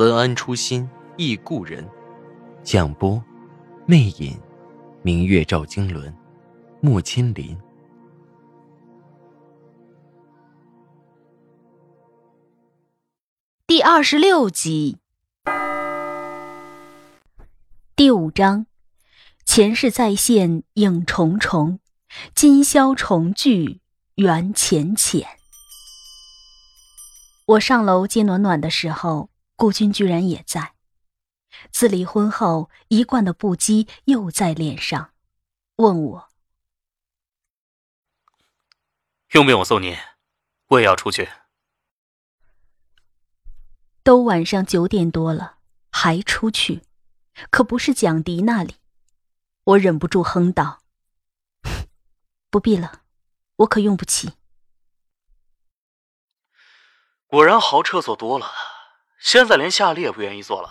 [0.00, 1.86] 文安初心忆故人，
[2.62, 3.22] 蒋波，
[3.84, 4.34] 魅影，
[5.02, 6.10] 明月照经纶，
[6.80, 7.54] 莫千林。
[13.66, 14.96] 第二十六集，
[17.94, 18.64] 第五章，
[19.44, 21.78] 前世再现影重重，
[22.34, 23.82] 今宵重聚
[24.14, 25.28] 缘浅浅。
[27.44, 29.29] 我上楼接暖暖的时候。
[29.60, 30.74] 顾军居然也在。
[31.70, 35.12] 自离婚后，一贯的不羁又在脸上，
[35.76, 36.28] 问我
[39.32, 39.98] 用不用我送你？
[40.68, 41.28] 我也要出去。
[44.02, 45.58] 都晚上九点多了，
[45.90, 46.82] 还出去？
[47.50, 48.76] 可不是蒋迪那里。
[49.64, 50.80] 我忍不住哼道
[52.48, 53.02] ：“不必了，
[53.56, 54.32] 我可用不起。”
[57.28, 58.50] 果然豪车所多了。
[59.20, 60.68] 现在连夏利也不愿意做了。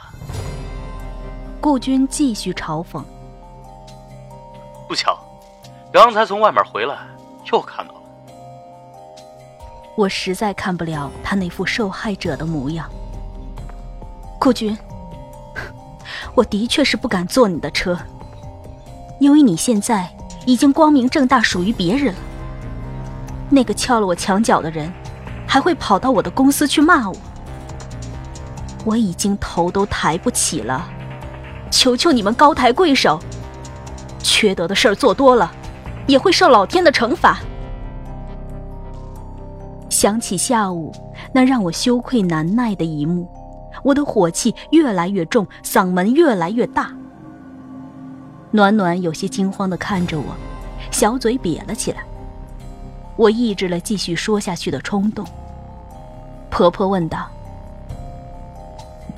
[1.62, 3.04] 顾军继续嘲讽。
[4.88, 5.18] 不巧，
[5.94, 6.98] 刚才从外面回来，
[7.52, 8.02] 又看到了。
[9.96, 12.90] 我实在看不了他那副受害者的模样。
[14.40, 14.76] 顾军，
[16.34, 17.96] 我的确是不敢坐你的车，
[19.20, 20.10] 因为你现在
[20.48, 22.20] 已经光明正大属于别人了。
[23.52, 24.92] 那个撬了我墙角的人，
[25.48, 27.16] 还会跑到我的公司去骂我。
[28.90, 30.90] 我已经头都抬不起了，
[31.70, 33.20] 求求你们高抬贵手！
[34.18, 35.52] 缺德的事儿做多了，
[36.08, 37.38] 也会受老天的惩罚。
[39.92, 40.92] 想起下午
[41.32, 43.30] 那让我羞愧难耐的一幕，
[43.84, 46.92] 我的火气越来越重，嗓门越来越大。
[48.50, 50.36] 暖暖有些惊慌的看着我，
[50.90, 52.04] 小嘴瘪了起来。
[53.16, 55.24] 我抑制了继续说下去的冲动。
[56.50, 57.30] 婆婆问道。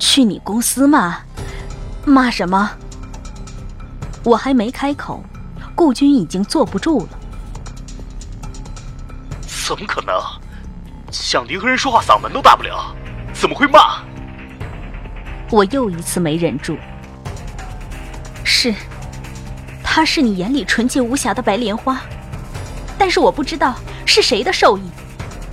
[0.04, 1.16] 去你公司骂，
[2.04, 2.72] 骂什么？
[4.24, 5.22] 我还没开口，
[5.76, 7.08] 顾军已经坐不住了。
[9.64, 10.20] 怎么可能？
[11.08, 12.92] 蒋迪和人说话嗓门都大不了，
[13.32, 14.02] 怎么会骂？
[15.52, 16.76] 我又一次没忍住。
[18.42, 18.74] 是，
[19.84, 22.00] 他是你眼里纯洁无瑕的白莲花，
[22.98, 24.82] 但是我不知道是谁的授意，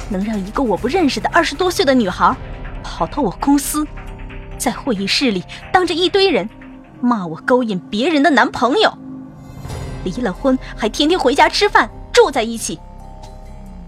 [0.10, 2.36] 能让一个我不认识的二十多岁的女孩
[2.84, 3.88] 跑到我公司。
[4.60, 6.48] 在会议室里，当着一堆人
[7.02, 8.94] 骂我勾引别人的男朋友，
[10.04, 12.78] 离了婚还天天回家吃饭住在一起，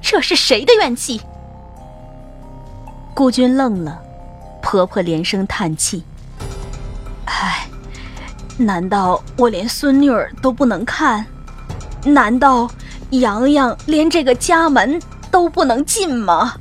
[0.02, 1.22] 这是谁的怨气？
[3.14, 4.00] 顾军愣了，
[4.62, 6.02] 婆婆连声叹气
[7.28, 7.68] ：“唉，
[8.58, 11.26] 难道我连孙女儿都不能看？
[12.06, 12.68] 难道
[13.12, 15.00] 洋洋连这个家门
[15.30, 16.56] 都不能进吗？”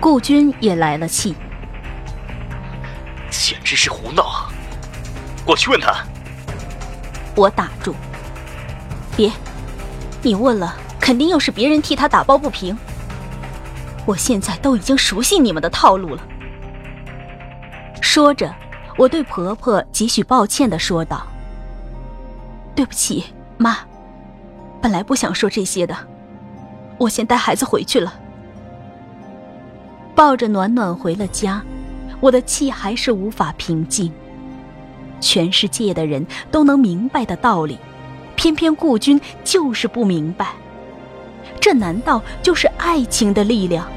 [0.00, 1.34] 顾军也来了气。
[3.66, 4.48] 只是胡闹！
[5.44, 5.92] 我去问他。
[7.34, 7.92] 我打住。
[9.16, 9.28] 别，
[10.22, 12.78] 你问了，肯定又是别人替他打抱不平。
[14.06, 16.22] 我现在都已经熟悉你们的套路了。
[18.00, 18.54] 说着，
[18.96, 21.26] 我对婆婆几许抱歉的说道
[22.72, 23.24] ：“对不起，
[23.58, 23.78] 妈，
[24.80, 25.96] 本来不想说这些的。
[26.98, 28.14] 我先带孩子回去了。”
[30.14, 31.60] 抱着暖暖回了家。
[32.20, 34.12] 我的气还是无法平静。
[35.20, 37.78] 全世界的人都能明白的道理，
[38.36, 40.54] 偏偏顾军就是不明白。
[41.60, 43.90] 这难道就是爱情的力量？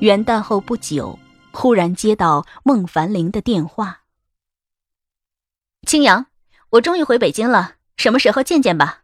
[0.00, 1.16] 元旦后不久，
[1.52, 4.00] 忽然接到孟凡玲的电话
[5.86, 6.26] ：“青阳。”
[6.72, 9.02] 我终于回北京了，什么时候见见吧？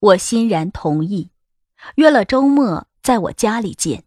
[0.00, 1.30] 我欣然同意，
[1.96, 4.02] 约了周末在我家里见。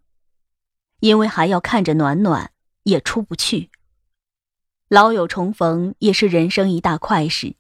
[1.00, 2.52] 因为还要看着暖暖，
[2.84, 3.72] 也出不去。
[4.90, 7.56] 老友重逢也是人生一大快事。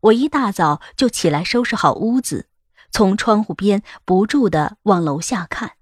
[0.00, 2.48] 我一大早就起来收拾好屋子，
[2.90, 5.76] 从窗户边不住的往楼下看。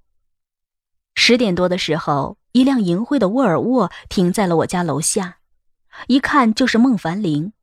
[1.14, 5.38] 十点多的时候，一辆银灰的沃尔沃停在了我家楼下，
[6.08, 7.54] 一看就是孟凡玲。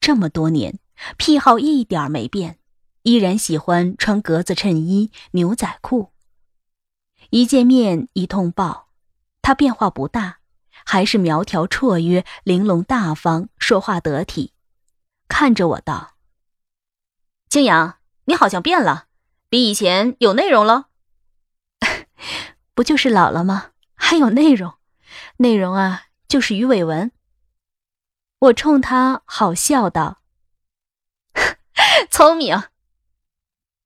[0.00, 0.78] 这么多年，
[1.16, 2.58] 癖好一点没变，
[3.02, 6.12] 依然喜欢穿格子衬衣、牛仔裤。
[7.30, 8.88] 一见面一通报，
[9.42, 10.38] 他变化不大，
[10.84, 14.54] 还是苗条绰约、玲珑大方，说话得体。
[15.28, 16.14] 看着我道
[17.50, 19.08] ：“青阳，你好像变了，
[19.50, 20.86] 比以前有内容了。
[22.72, 23.72] 不就是老了吗？
[23.94, 24.74] 还有内容？
[25.38, 27.12] 内容啊，就是鱼尾纹。”
[28.40, 30.22] 我冲他好笑道
[32.08, 32.68] ：“聪明。”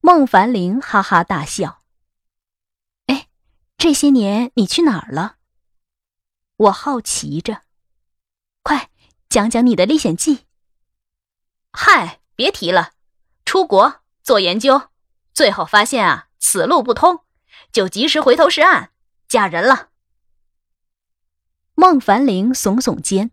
[0.05, 1.83] 孟凡林哈哈大笑。
[3.07, 3.29] 哎，
[3.79, 5.37] 这些年你去哪儿了？
[6.57, 7.63] 我好奇着。
[8.63, 8.91] 快
[9.31, 10.47] 讲讲你的历险记。
[11.73, 12.93] 嗨，别提了，
[13.47, 14.91] 出国做研究，
[15.33, 17.25] 最后发现啊，此路不通，
[17.73, 18.91] 就及时回头是岸，
[19.27, 19.89] 嫁人了。
[21.75, 23.31] 孟凡林耸耸肩。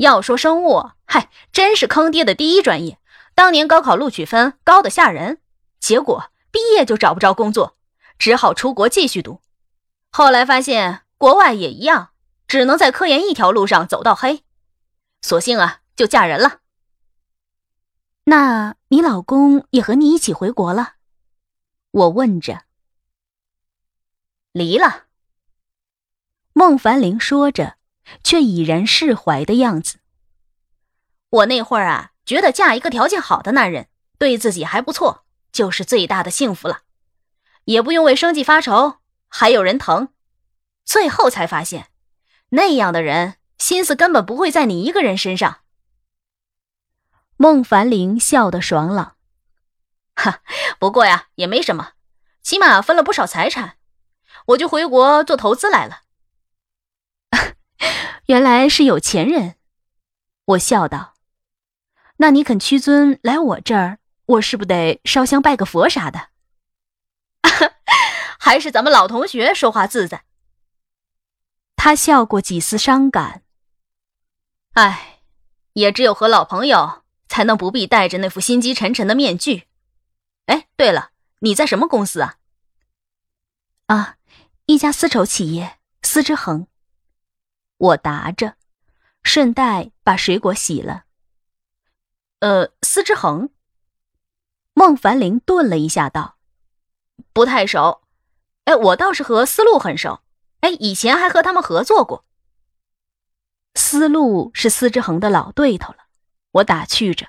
[0.00, 2.98] 要说生物，嗨，真是坑爹的第一专业。
[3.34, 5.42] 当年高考录取分高的吓人，
[5.78, 7.76] 结果毕业就找不着工作，
[8.18, 9.42] 只好出国继续读。
[10.10, 12.12] 后来发现国外也一样，
[12.48, 14.42] 只能在科研一条路上走到黑，
[15.20, 16.60] 索性啊，就嫁人了。
[18.24, 20.94] 那你老公也和你一起回国了？
[21.90, 22.62] 我问着。
[24.52, 25.04] 离了。
[26.54, 27.79] 孟凡玲说着。
[28.22, 29.98] 却已然释怀的样子。
[31.30, 33.88] 我那会儿啊，觉得嫁一个条件好的男人，
[34.18, 36.80] 对自己还不错，就是最大的幸福了，
[37.64, 38.98] 也不用为生计发愁，
[39.28, 40.08] 还有人疼。
[40.84, 41.88] 最后才发现，
[42.50, 45.60] 那样的人心思根本不会在你一个人身上。
[47.36, 49.16] 孟凡玲笑得爽朗，
[50.16, 50.42] 哈，
[50.80, 51.92] 不过呀，也没什么，
[52.42, 53.76] 起码分了不少财产，
[54.46, 56.02] 我就回国做投资来了。
[58.26, 59.56] 原来是有钱人，
[60.44, 61.14] 我笑道
[62.18, 66.28] ：“那你肯屈尊来我这儿，我是不得烧香拜个佛啥的？
[68.38, 70.24] 还是咱们老同学说话自在。”
[71.76, 73.42] 他笑过几丝伤感。
[74.74, 75.20] 唉，
[75.72, 79.66] 也只有和老朋友才能不必戴着那副心机沉沉的面具。
[80.46, 81.10] 哎，对了，
[81.40, 82.36] 你在什么公司啊？
[83.86, 84.16] 啊，
[84.66, 86.66] 一家丝绸企业，丝之恒。
[87.80, 88.56] 我答着，
[89.22, 91.04] 顺带把水果洗了。
[92.40, 93.48] 呃，司之恒。
[94.74, 96.36] 孟凡玲顿了一下，道
[97.32, 98.02] ：“不太熟。
[98.64, 100.20] 哎，我倒是和思路很熟。
[100.60, 102.26] 哎，以前还和他们合作过。
[103.74, 106.04] 思路是司之恒的老对头了。”
[106.52, 107.28] 我打趣着：“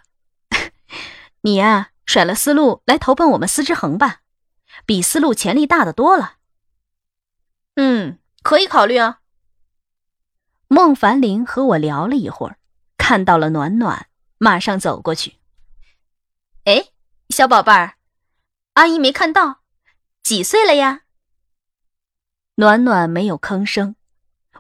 [1.42, 4.22] 你呀，甩了思路来投奔我们司之恒吧，
[4.86, 6.40] 比思路潜力大的多了。”
[7.76, 9.21] 嗯，可以考虑啊。
[10.74, 12.58] 孟凡林和我聊了一会儿，
[12.98, 14.08] 看到了暖暖，
[14.38, 15.36] 马上走过去。
[16.64, 16.86] 哎，
[17.28, 17.98] 小宝贝儿，
[18.76, 19.64] 阿姨没看到，
[20.24, 21.02] 几岁了呀？
[22.56, 23.98] 暖暖没有吭声，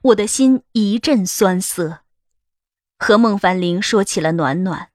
[0.01, 2.01] 我的心一阵酸涩。
[2.99, 4.91] 和孟凡林说起了暖暖，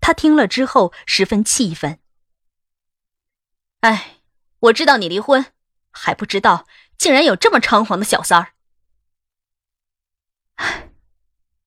[0.00, 1.98] 他听了之后十分气愤。
[3.80, 4.20] 哎，
[4.60, 5.44] 我知道你离婚，
[5.90, 6.66] 还不知道
[6.96, 8.54] 竟然有这么猖狂的小三儿。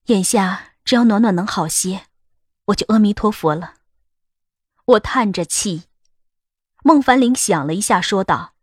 [0.06, 2.08] 眼下只要暖暖能好些，
[2.66, 3.76] 我就阿弥陀佛了。
[4.86, 5.84] 我叹着气。
[6.84, 8.54] 孟凡玲想了一下，说道：“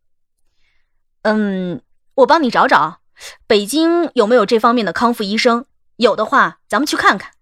[1.23, 1.83] 嗯，
[2.15, 3.03] 我帮你找找，
[3.47, 5.67] 北京有没有这方面的康复医生？
[5.97, 7.33] 有的话，咱们去看看。”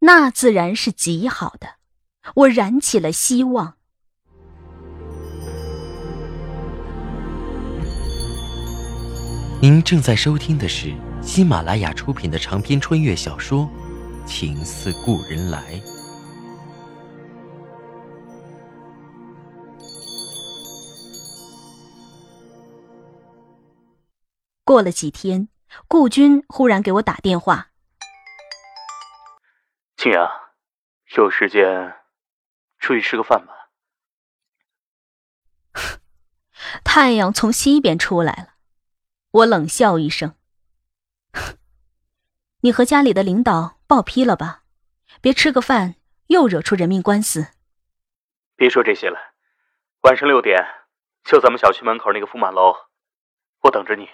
[0.00, 1.74] 那自然是极好的。
[2.34, 3.74] 我燃起了希望。
[9.60, 10.94] 您正在收听的是。
[11.22, 13.68] 喜马拉雅出品的长篇穿越小说
[14.26, 15.74] 《情似故人来》。
[24.64, 25.48] 过了几天，
[25.86, 27.70] 顾军忽然给我打电话
[29.96, 30.28] ：“青阳，
[31.16, 31.94] 有时间
[32.78, 33.70] 出去吃个饭吧。
[36.82, 38.54] ”太阳从西边出来了，
[39.30, 40.34] 我冷笑一声。
[42.62, 44.62] 你和家里的领导报批了吧？
[45.22, 45.94] 别吃个饭
[46.26, 47.48] 又惹出人命官司。
[48.54, 49.16] 别说这些了，
[50.02, 50.58] 晚上六点
[51.24, 52.74] 就咱们小区门口那个福满楼，
[53.62, 54.06] 我等着你。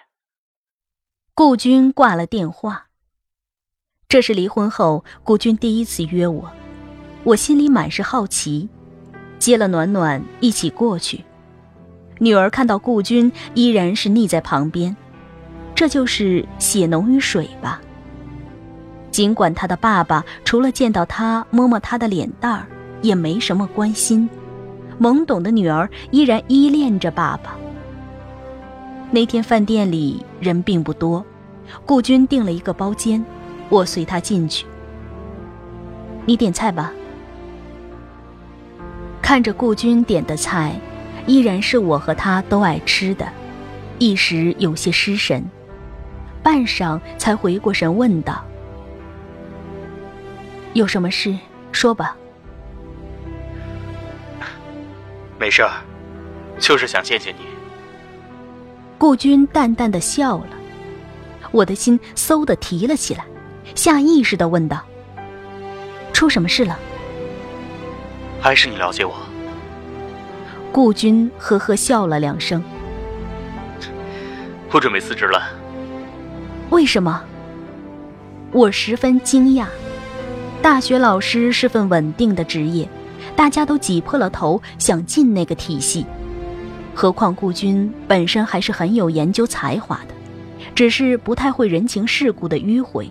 [1.35, 2.87] 顾军挂了电话。
[4.09, 6.53] 这是离婚后顾军第一次约我，
[7.25, 8.69] 我心里满是好奇，
[9.41, 11.25] 接了暖暖一起过去。
[12.21, 14.97] 女儿看到顾军依然是腻在旁边。
[15.75, 17.83] 这就是血浓于水吧。
[19.17, 22.67] 尽管他的爸爸除了见到他摸摸他的脸蛋儿，
[23.01, 24.29] 也没什么关心，
[25.01, 27.57] 懵懂的女儿依然依恋着爸爸。
[29.11, 31.25] 那天饭店里人并不多，
[31.87, 33.25] 顾军订了一个包间，
[33.71, 34.67] 我随他进去。
[36.27, 36.93] 你点菜吧。
[39.23, 40.79] 看着顾军点的菜，
[41.27, 43.27] 依然是我和他都爱吃的，
[43.99, 45.43] 一时有些失神，
[46.43, 48.45] 半晌才回过神问道
[50.77, 51.35] ：“有什么事
[51.73, 52.15] 说吧。
[55.41, 55.71] ”“没事儿，
[56.59, 57.47] 就是想见见你。”
[58.99, 60.49] 顾军淡淡的笑了，
[61.51, 63.25] 我的心嗖的提了起来，
[63.75, 64.85] 下意识的问道
[66.13, 66.79] ：“出什么事了？”
[68.39, 69.15] 还是你了解我。
[70.71, 72.63] 顾军呵呵笑了两声。
[74.71, 75.43] 我准备辞职了。
[76.69, 77.25] 为什么？
[78.53, 79.67] 我十分惊讶。
[80.67, 82.89] 大学老师是份稳定的职业，
[83.37, 86.05] 大家都挤破了头想进那个体系。
[86.93, 90.15] 何况顾军本身还是很有研究才华的，
[90.75, 93.09] 只是不太会人情世故的迂回。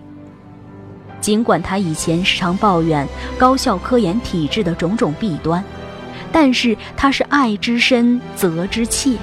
[1.18, 3.08] 尽管他以前时常抱怨
[3.38, 5.64] 高校科研体制的种种弊端，
[6.30, 9.16] 但是他是爱之深责之切。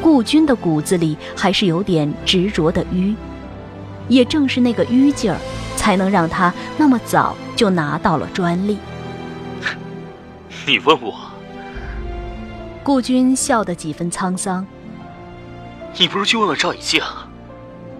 [0.00, 3.14] 顾军的骨子里还是有点执着的迂，
[4.08, 5.36] 也正是那个迂劲儿，
[5.86, 8.76] 才能让他那么早就拿到了专利。
[10.66, 11.14] 你问我？
[12.82, 14.66] 顾军笑得几分沧桑。
[15.96, 17.00] 你不如去问问赵以静，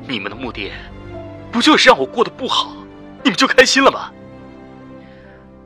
[0.08, 0.72] 你们的目的，
[1.52, 2.72] 不就是让我过得不好？
[3.22, 4.10] 你们就开心了吗？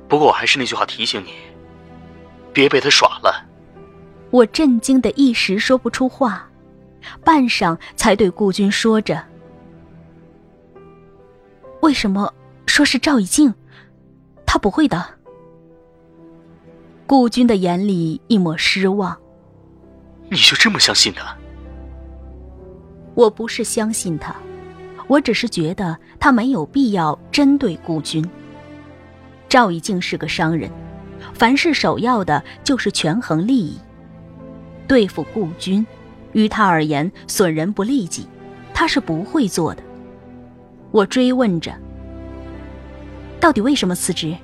[0.07, 1.33] 不过我还是那句话提醒你，
[2.53, 3.47] 别被他耍了。
[4.31, 6.51] 我震惊的一时说不出话，
[7.25, 9.25] 半晌才对顾军说着
[11.81, 12.33] ：“为什么
[12.67, 13.55] 说是赵以静？
[14.47, 15.05] 他不会的。”
[17.07, 19.17] 顾军的眼里一抹失望。
[20.31, 21.37] 你就这么相信他？
[23.15, 24.35] 我不是相信他。
[25.09, 28.25] 我只是觉得他没有必要针对顾军。
[29.49, 30.71] 赵以静是个商人，
[31.35, 33.77] 凡事首要的就是权衡利益。
[34.87, 35.85] 对付顾军，
[36.33, 38.29] 于他而言损人不利己，
[38.73, 39.83] 他是不会做的。
[40.91, 41.73] 我追问着
[43.39, 44.37] ：“到底为什么辞职？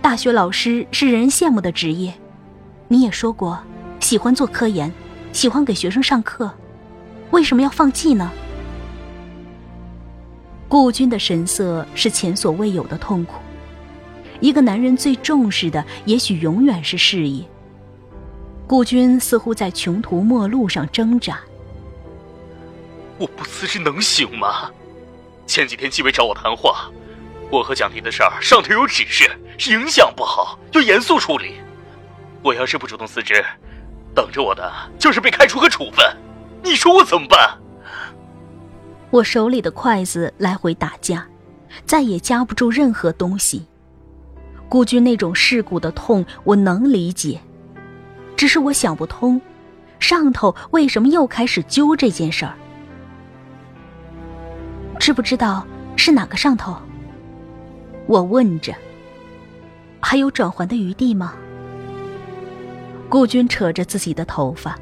[0.00, 2.12] 大学老师是人人羡慕的职业，
[2.88, 3.58] 你也说过
[4.00, 4.90] 喜欢做科研，
[5.32, 6.50] 喜欢给学生上课，
[7.30, 8.30] 为什么要放弃呢？”
[10.68, 13.34] 顾军的神色是前所未有的痛苦。
[14.40, 17.44] 一个男人最重视的，也许永远是事业。
[18.66, 21.38] 顾军似乎在穷途末路上挣扎。
[23.18, 24.70] 我不辞职能行吗？
[25.46, 26.90] 前几天纪委找我谈话，
[27.50, 29.30] 我和蒋迪的事儿上头有指示，
[29.70, 31.54] 影响不好，要严肃处理。
[32.42, 33.44] 我要是不主动辞职，
[34.14, 36.04] 等着我的就是被开除和处分。
[36.62, 37.58] 你说我怎么办？
[39.10, 41.26] 我手里的筷子来回打架，
[41.86, 43.66] 再也夹不住任何东西。
[44.68, 47.38] 顾军那种世故的痛，我能理解，
[48.34, 49.40] 只是我想不通，
[50.00, 52.56] 上头为什么又开始揪这件事儿？
[55.04, 55.66] 知不知道
[55.98, 56.74] 是哪个上头？
[58.06, 58.74] 我问着。
[60.00, 61.34] 还有转圜的余地吗？
[63.10, 64.78] 顾军扯着自己的头发。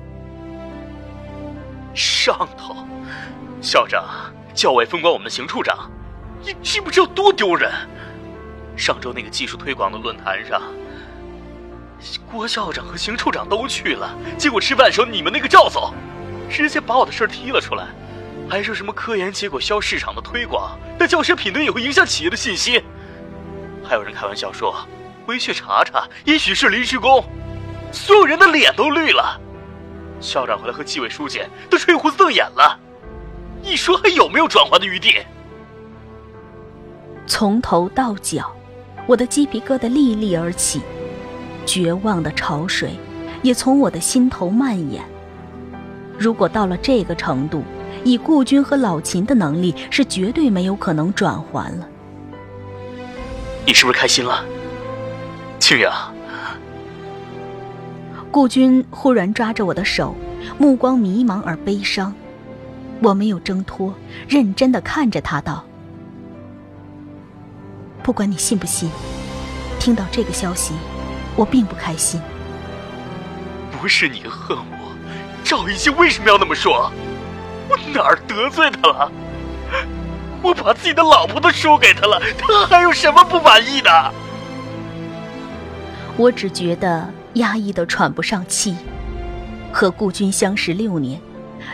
[1.93, 2.73] 上头。
[3.61, 4.05] 校长，
[4.55, 5.91] 教委分管我们的邢处长，
[6.47, 7.73] 你知不知道多丢人？
[8.77, 10.63] 上周那个技术推广的论坛上，
[12.31, 15.93] 郭校长和邢处长都去了，结果吃饭的时候，你们那个赵总
[16.49, 17.89] 直接把我的事踢了出来，
[18.53, 22.79] 还说什么科研结果销市场的推广，但教师品德也会影响企业的信心。
[23.83, 24.77] 还有人开玩笑说，
[25.25, 27.25] 回去查查，也许是临时工。
[27.91, 29.41] 所有人的脸都绿了，
[30.21, 31.41] 校长回来和纪委书记
[31.71, 32.79] 都吹胡子瞪眼了。
[33.63, 35.15] 你说还有没有转圜的余地？
[37.27, 38.55] 从头到脚，
[39.07, 40.83] 我的鸡皮疙瘩立立而起，
[41.65, 42.99] 绝望的潮水
[43.41, 45.03] 也从我的心头蔓延。
[46.19, 47.65] 如果到了这个程度，
[48.05, 51.89] 以顾军和老秦的能力，是绝对没有可能转还了。
[53.65, 54.45] 你是不是开心了，
[55.59, 56.11] 清雅？
[58.31, 60.17] 顾军忽然抓着我的手，
[60.59, 62.13] 目光迷茫而悲伤。
[63.01, 63.95] 我没有挣脱，
[64.29, 65.65] 认真的看着他道
[68.03, 68.91] ：“不管你信不信，
[69.79, 70.73] 听到这个消息，
[71.37, 72.21] 我并不开心。
[73.81, 74.95] 不是你恨我，
[75.43, 76.91] 赵一静为什么要那么说？
[77.69, 79.11] 我哪儿得罪他了？
[80.43, 84.15] 我把自己的老婆都输给他了，他还有什么不满意的？
[86.17, 88.77] 我只觉得压抑的喘不上气。
[89.73, 91.19] 和顾军相识六年，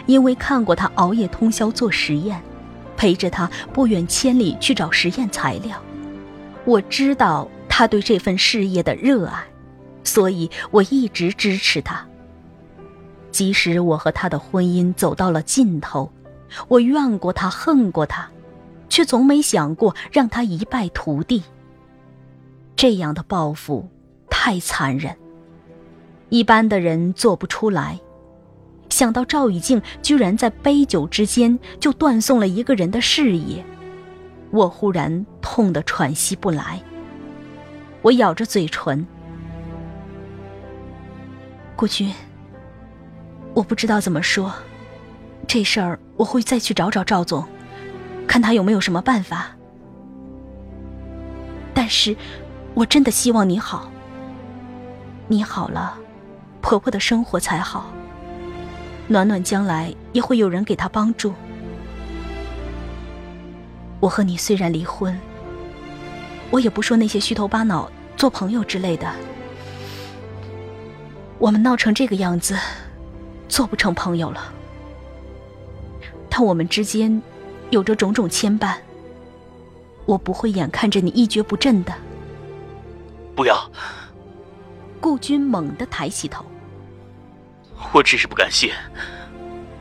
[0.07, 2.41] 因为看过他熬夜通宵做实验，
[2.97, 5.77] 陪着他不远千里去找实验材料，
[6.65, 9.43] 我知道他对这份事业的热爱，
[10.05, 12.07] 所以我一直支持他。
[13.39, 16.11] 即使我和他的婚姻走到了尽头，
[16.67, 18.29] 我怨过他，恨过他，
[18.89, 21.45] 却从没想过让他一败涂地。
[22.75, 23.89] 这样的报复
[24.29, 25.17] 太残忍，
[26.31, 28.01] 一般的人做不出来。
[28.89, 33.65] 想到赵雨静居然在杯酒之间就断送了一个人的事业，
[34.51, 36.83] 我忽然痛得喘息不来。
[38.03, 39.07] 我咬着嘴唇，
[41.77, 42.13] 顾军。
[43.59, 44.55] 我不知道怎么说，
[45.49, 47.45] 这事儿我会再去找找赵总，
[48.25, 49.49] 看他有没有什么办法。
[51.75, 52.17] 但是，
[52.75, 53.91] 我真的希望你好。
[55.27, 55.99] 你好了，
[56.61, 57.93] 婆婆的生活才好。
[59.09, 61.35] 暖暖将来也会有人给她帮助。
[63.99, 65.19] 我和你虽然离婚，
[66.53, 69.13] 我也不说那些虚头巴脑做朋友之类的。
[71.41, 72.57] 我们闹成这个样子。
[73.49, 74.53] 做不成朋友了，
[76.29, 77.23] 但我们之间
[77.71, 78.77] 有着种种牵绊，
[80.05, 81.93] 我不会眼看着你一蹶不振的。
[83.35, 83.71] 不要！
[85.01, 86.45] 顾军猛地抬起头，
[87.93, 88.71] 我只是不甘心，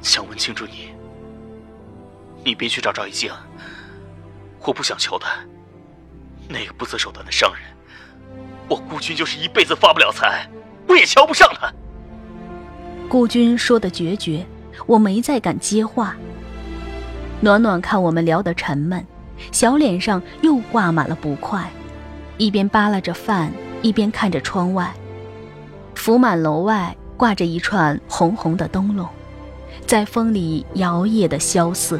[0.02, 0.90] 想问清楚你。
[2.46, 3.32] 你别去找赵一静，
[4.62, 5.40] 我不想求他。
[6.48, 7.64] 那个不择手段的商人，
[8.70, 10.50] 我顾军就是一辈子发不了财，
[10.88, 11.74] 我也瞧不上他。
[13.10, 14.46] 顾军说的决绝，
[14.86, 16.16] 我没再敢接话。
[17.40, 19.06] 暖暖看我们聊得沉闷，
[19.52, 21.70] 小脸上又挂满了不快，
[22.38, 24.94] 一边扒拉着饭，一边看着窗外。
[25.96, 29.08] 福满楼外挂着一串红红的灯笼，
[29.86, 32.00] 在风里摇曳的萧瑟。